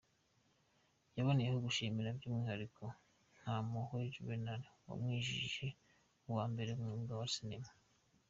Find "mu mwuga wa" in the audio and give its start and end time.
6.79-7.27